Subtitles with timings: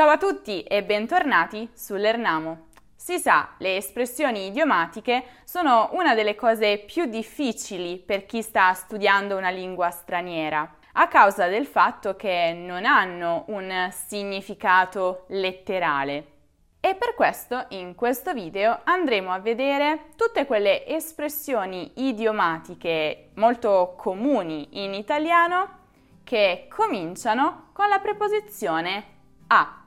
[0.00, 2.68] Ciao a tutti e bentornati sull'Ernamo.
[2.96, 9.36] Si sa, le espressioni idiomatiche sono una delle cose più difficili per chi sta studiando
[9.36, 16.26] una lingua straniera, a causa del fatto che non hanno un significato letterale.
[16.80, 24.82] E per questo in questo video andremo a vedere tutte quelle espressioni idiomatiche molto comuni
[24.82, 25.80] in italiano
[26.24, 29.04] che cominciano con la preposizione
[29.48, 29.79] a.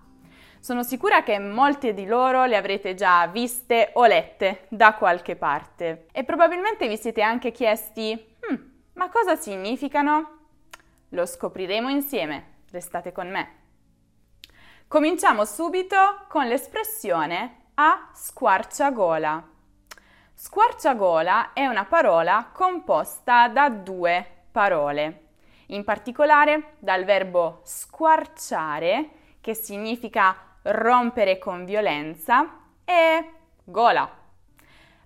[0.64, 6.05] Sono sicura che molte di loro le avrete già viste o lette da qualche parte
[6.13, 10.38] e probabilmente vi siete anche chiesti, hm, ma cosa significano?
[11.09, 13.55] Lo scopriremo insieme, restate con me.
[14.88, 15.98] Cominciamo subito
[16.30, 19.45] con l'espressione a squarciagola.
[20.34, 25.23] Squarciagola è una parola composta da due parole,
[25.68, 29.09] in particolare dal verbo squarciare,
[29.41, 33.30] che significa rompere con violenza, e
[33.63, 34.10] gola.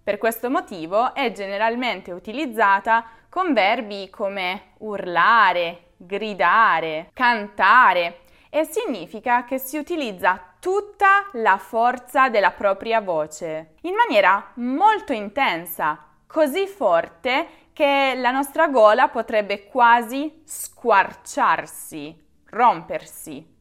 [0.03, 9.57] Per questo motivo è generalmente utilizzata con verbi come urlare, gridare, cantare e significa che
[9.57, 18.13] si utilizza tutta la forza della propria voce in maniera molto intensa, così forte che
[18.15, 23.56] la nostra gola potrebbe quasi squarciarsi, rompersi.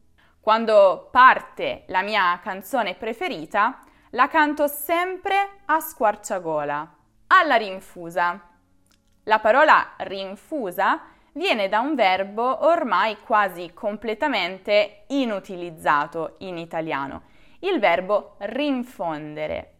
[0.47, 6.95] Quando parte la mia canzone preferita, la canto sempre a squarciagola,
[7.27, 8.47] alla rinfusa.
[9.23, 11.01] La parola rinfusa
[11.33, 17.23] viene da un verbo ormai quasi completamente inutilizzato in italiano,
[17.59, 19.73] il verbo rinfondere,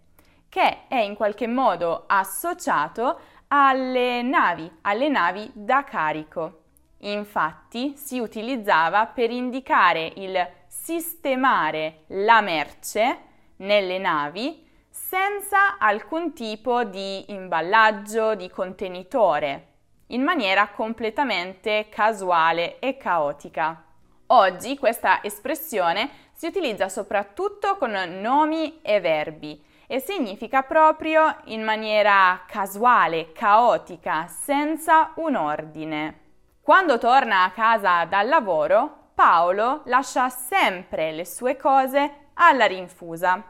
[0.50, 6.64] che è in qualche modo associato alle navi, alle navi da carico.
[7.00, 13.20] Infatti si utilizzava per indicare il sistemare la merce
[13.58, 19.68] nelle navi senza alcun tipo di imballaggio, di contenitore,
[20.08, 23.84] in maniera completamente casuale e caotica.
[24.28, 32.44] Oggi questa espressione si utilizza soprattutto con nomi e verbi e significa proprio in maniera
[32.48, 36.27] casuale, caotica, senza un ordine.
[36.68, 43.42] Quando torna a casa dal lavoro, Paolo lascia sempre le sue cose alla rinfusa,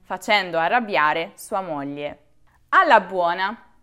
[0.00, 2.28] facendo arrabbiare sua moglie.
[2.70, 3.74] Alla buona.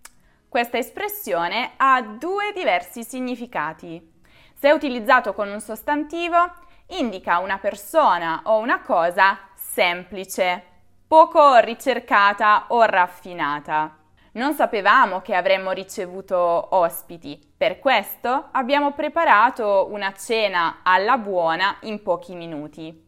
[0.49, 4.21] Questa espressione ha due diversi significati.
[4.55, 6.51] Se utilizzato con un sostantivo,
[6.87, 10.63] indica una persona o una cosa semplice,
[11.07, 13.97] poco ricercata o raffinata.
[14.31, 22.03] Non sapevamo che avremmo ricevuto ospiti, per questo abbiamo preparato una cena alla buona in
[22.03, 23.07] pochi minuti.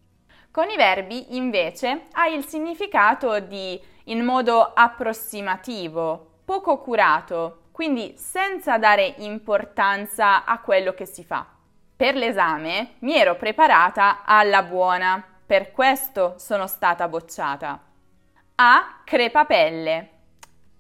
[0.50, 8.78] Con i verbi invece ha il significato di in modo approssimativo, poco curato, quindi senza
[8.78, 11.46] dare importanza a quello che si fa.
[11.96, 17.80] Per l'esame mi ero preparata alla buona, per questo sono stata bocciata.
[18.56, 20.11] A crepapelle.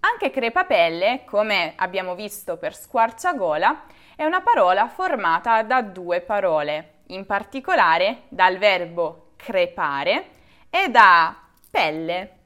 [0.03, 3.83] Anche crepapelle, come abbiamo visto per squarciagola,
[4.15, 10.29] è una parola formata da due parole, in particolare dal verbo crepare
[10.71, 11.35] e da
[11.69, 12.37] pelle.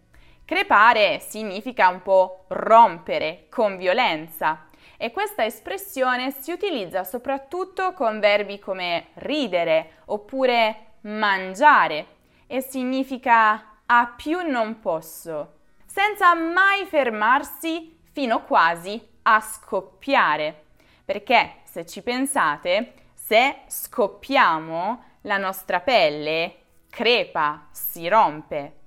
[0.43, 4.67] Crepare significa un po' rompere con violenza
[4.97, 12.05] e questa espressione si utilizza soprattutto con verbi come ridere oppure mangiare
[12.47, 15.54] e significa a più non posso
[15.95, 20.63] senza mai fermarsi fino quasi a scoppiare.
[21.05, 26.55] Perché se ci pensate, se scoppiamo, la nostra pelle
[26.89, 28.79] crepa, si rompe.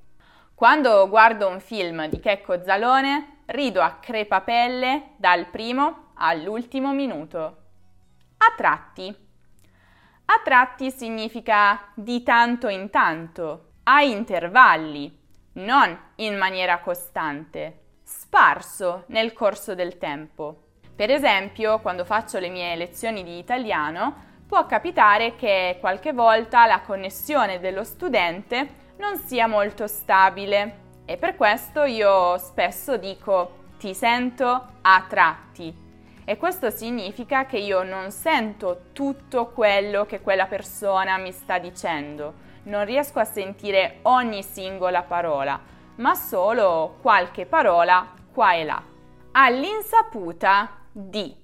[0.55, 7.57] Quando guardo un film di Checco Zalone, rido a crepapelle dal primo all'ultimo minuto.
[8.37, 9.09] A tratti.
[10.27, 15.18] A tratti significa di tanto in tanto, a intervalli
[15.55, 20.63] non in maniera costante, sparso nel corso del tempo.
[20.95, 26.81] Per esempio, quando faccio le mie lezioni di italiano, può capitare che qualche volta la
[26.81, 34.69] connessione dello studente non sia molto stabile e per questo io spesso dico ti sento
[34.81, 35.87] a tratti
[36.25, 42.47] e questo significa che io non sento tutto quello che quella persona mi sta dicendo
[42.69, 45.61] non riesco a sentire ogni singola parola,
[45.97, 48.83] ma solo qualche parola qua e là.
[49.33, 51.35] All'insaputa di.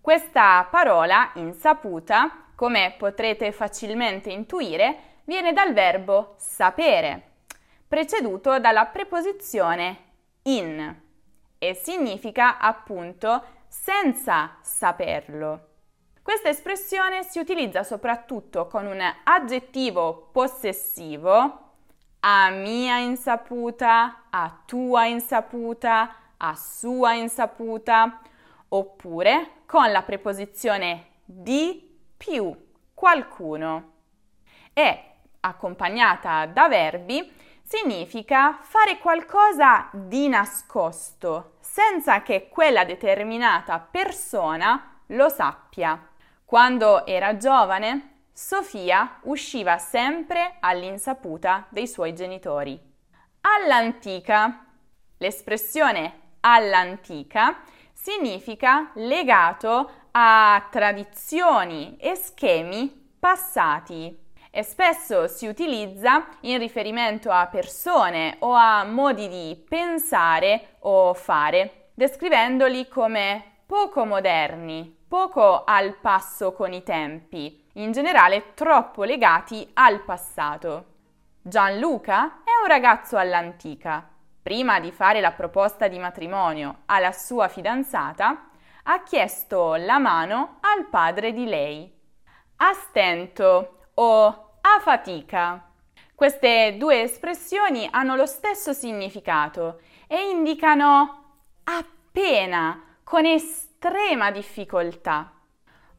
[0.00, 7.30] Questa parola, insaputa, come potrete facilmente intuire, viene dal verbo sapere,
[7.88, 10.02] preceduto dalla preposizione
[10.42, 11.02] in
[11.58, 15.73] e significa appunto senza saperlo.
[16.24, 21.72] Questa espressione si utilizza soprattutto con un aggettivo possessivo
[22.20, 28.22] a mia insaputa, a tua insaputa, a sua insaputa,
[28.68, 32.56] oppure con la preposizione di più
[32.94, 33.92] qualcuno.
[34.72, 35.04] E
[35.40, 37.30] accompagnata da verbi
[37.62, 46.08] significa fare qualcosa di nascosto, senza che quella determinata persona lo sappia.
[46.44, 52.78] Quando era giovane, Sofia usciva sempre all'insaputa dei suoi genitori.
[53.40, 54.66] All'antica.
[55.18, 57.62] L'espressione all'antica
[57.92, 64.14] significa legato a tradizioni e schemi passati
[64.50, 71.88] e spesso si utilizza in riferimento a persone o a modi di pensare o fare,
[71.94, 80.00] descrivendoli come poco moderni, poco al passo con i tempi, in generale troppo legati al
[80.00, 80.92] passato.
[81.40, 84.08] Gianluca è un ragazzo all'antica.
[84.42, 88.48] Prima di fare la proposta di matrimonio alla sua fidanzata,
[88.84, 91.90] ha chiesto la mano al padre di lei.
[92.56, 94.26] A stento o
[94.60, 95.70] a fatica.
[96.14, 101.22] Queste due espressioni hanno lo stesso significato e indicano
[101.64, 105.30] appena, con estrema difficoltà.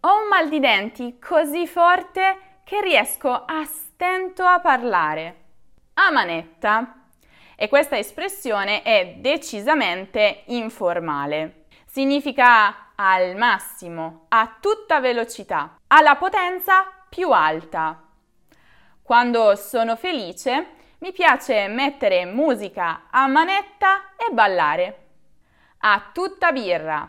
[0.02, 5.44] Ho un mal di denti così forte che riesco a stento a parlare.
[5.94, 7.04] A manetta.
[7.56, 11.66] E questa espressione è decisamente informale.
[11.86, 18.02] Significa al massimo, a tutta velocità, alla potenza più alta.
[19.02, 25.05] Quando sono felice mi piace mettere musica a manetta e ballare.
[25.88, 27.08] A tutta birra.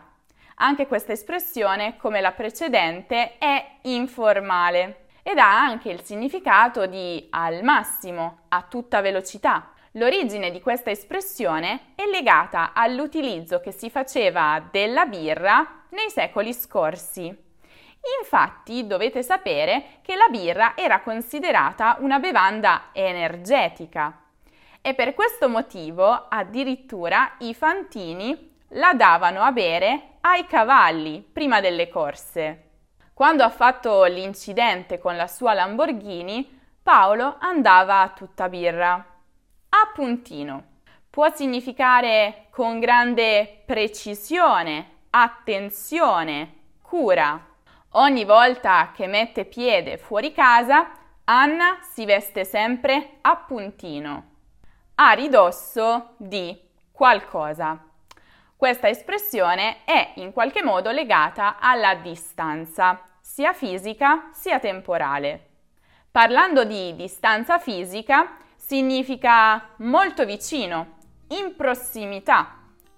[0.57, 7.63] Anche questa espressione, come la precedente, è informale ed ha anche il significato di al
[7.63, 9.71] massimo, a tutta velocità.
[9.93, 17.35] L'origine di questa espressione è legata all'utilizzo che si faceva della birra nei secoli scorsi.
[18.21, 24.21] Infatti dovete sapere che la birra era considerata una bevanda energetica
[24.81, 31.89] e per questo motivo addirittura i fantini la davano a bere ai cavalli prima delle
[31.89, 32.63] corse.
[33.13, 38.93] Quando ha fatto l'incidente con la sua Lamborghini, Paolo andava a tutta birra.
[38.93, 40.75] A puntino
[41.09, 47.45] può significare con grande precisione, attenzione, cura.
[47.91, 50.91] Ogni volta che mette piede fuori casa,
[51.23, 54.23] Anna si veste sempre a puntino,
[54.95, 56.57] a ridosso di
[56.91, 57.86] qualcosa.
[58.57, 65.49] Questa espressione è in qualche modo legata alla distanza, sia fisica sia temporale.
[66.09, 70.95] Parlando di distanza fisica, significa molto vicino,
[71.27, 72.55] in prossimità,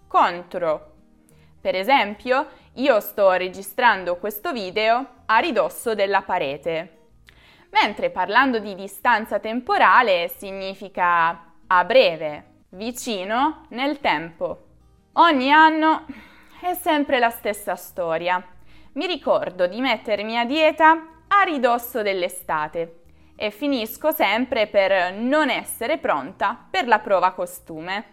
[0.07, 0.93] contro.
[1.59, 7.07] Per esempio, io sto registrando questo video a ridosso della parete.
[7.71, 14.67] Mentre parlando di distanza temporale significa a breve, vicino nel tempo.
[15.19, 16.05] Ogni anno
[16.61, 18.41] è sempre la stessa storia.
[18.93, 20.91] Mi ricordo di mettermi a dieta
[21.27, 23.01] a ridosso dell'estate
[23.35, 28.05] e finisco sempre per non essere pronta per la prova costume.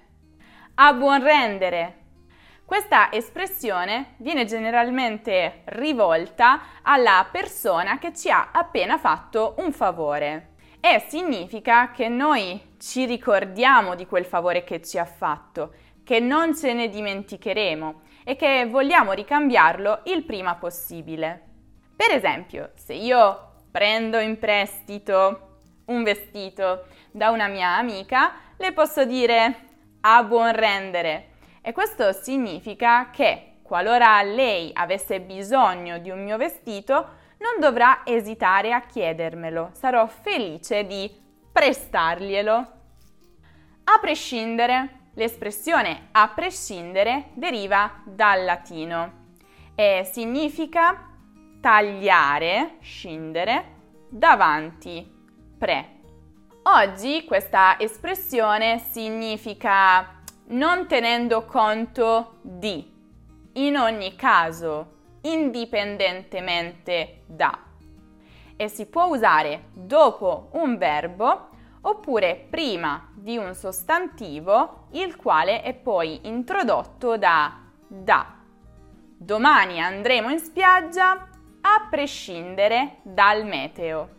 [0.74, 1.98] A buon rendere,
[2.64, 11.04] questa espressione viene generalmente rivolta alla persona che ci ha appena fatto un favore e
[11.06, 15.72] significa che noi ci ricordiamo di quel favore che ci ha fatto,
[16.06, 21.42] che non ce ne dimenticheremo e che vogliamo ricambiarlo il prima possibile.
[21.96, 29.04] Per esempio, se io prendo in prestito un vestito da una mia amica, le posso
[29.04, 29.56] dire
[30.02, 36.94] a buon rendere e questo significa che qualora lei avesse bisogno di un mio vestito,
[37.38, 41.10] non dovrà esitare a chiedermelo, sarò felice di
[41.50, 42.54] prestarglielo.
[43.88, 49.24] A prescindere, l'espressione a prescindere deriva dal latino
[49.74, 51.10] e significa
[51.60, 53.74] tagliare, scindere,
[54.08, 55.10] davanti,
[55.58, 55.94] pre.
[56.62, 62.92] Oggi questa espressione significa non tenendo conto di,
[63.54, 67.58] in ogni caso, indipendentemente da.
[68.56, 71.48] e si può usare dopo un verbo
[71.86, 78.34] oppure prima di un sostantivo il quale è poi introdotto da da.
[79.18, 81.28] Domani andremo in spiaggia
[81.60, 84.14] a prescindere dal meteo.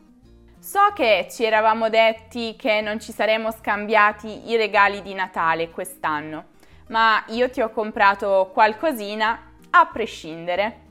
[0.60, 6.46] So che ci eravamo detti che non ci saremmo scambiati i regali di Natale quest'anno,
[6.88, 10.86] ma io ti ho comprato qualcosina a prescindere.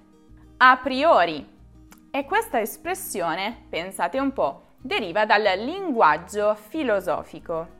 [0.58, 1.54] A priori.
[2.10, 7.74] E questa espressione, pensate un po', deriva dal linguaggio filosofico.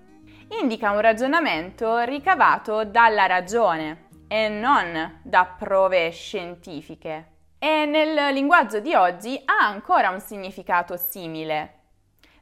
[0.60, 7.34] Indica un ragionamento ricavato dalla ragione e non da prove scientifiche.
[7.58, 11.75] E nel linguaggio di oggi ha ancora un significato simile.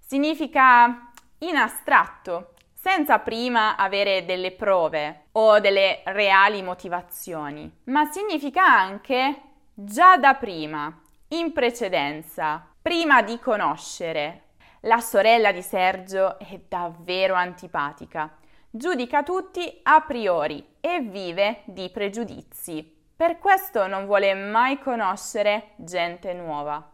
[0.00, 9.40] Significa in astratto, senza prima avere delle prove o delle reali motivazioni, ma significa anche
[9.74, 14.43] già da prima, in precedenza, prima di conoscere,
[14.84, 18.36] la sorella di Sergio è davvero antipatica.
[18.70, 22.92] Giudica tutti a priori e vive di pregiudizi.
[23.16, 26.90] Per questo non vuole mai conoscere gente nuova.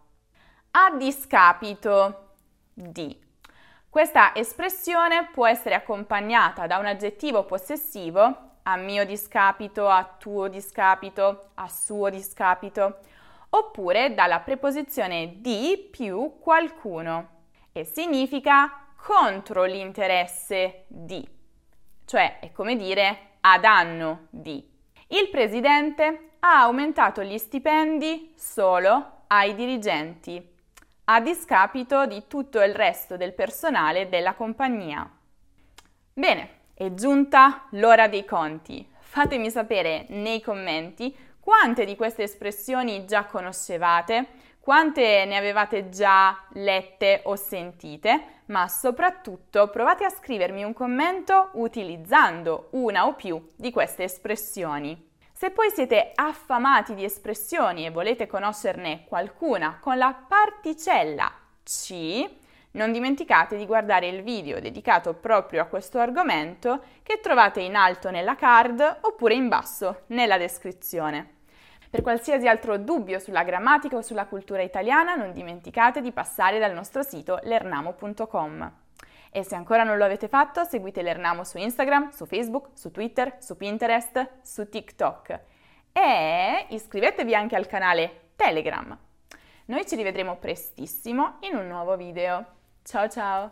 [0.73, 2.35] A discapito
[2.73, 3.29] di.
[3.89, 11.51] Questa espressione può essere accompagnata da un aggettivo possessivo, a mio discapito, a tuo discapito,
[11.55, 12.99] a suo discapito,
[13.49, 17.39] oppure dalla preposizione di più qualcuno
[17.81, 21.27] e significa contro l'interesse di,
[22.05, 24.63] cioè è come dire a danno di.
[25.09, 30.47] Il presidente ha aumentato gli stipendi solo ai dirigenti,
[31.05, 35.11] a discapito di tutto il resto del personale della compagnia.
[36.13, 38.87] Bene, è giunta l'ora dei conti.
[39.01, 44.29] Fatemi sapere nei commenti quante di queste espressioni già conoscevate,
[44.61, 52.69] quante ne avevate già lette o sentite, ma soprattutto provate a scrivermi un commento utilizzando
[52.73, 55.09] una o più di queste espressioni.
[55.33, 61.33] Se poi siete affamati di espressioni e volete conoscerne qualcuna con la particella
[61.65, 62.29] C,
[62.73, 68.11] non dimenticate di guardare il video dedicato proprio a questo argomento che trovate in alto
[68.11, 71.39] nella card oppure in basso nella descrizione.
[71.91, 76.73] Per qualsiasi altro dubbio sulla grammatica o sulla cultura italiana non dimenticate di passare dal
[76.73, 78.73] nostro sito lernamo.com.
[79.33, 83.37] E se ancora non lo avete fatto, seguite l'Ernamo su Instagram, su Facebook, su Twitter,
[83.41, 85.41] su Pinterest, su TikTok.
[85.93, 88.97] E iscrivetevi anche al canale Telegram.
[89.67, 92.47] Noi ci rivedremo prestissimo in un nuovo video.
[92.83, 93.51] Ciao ciao!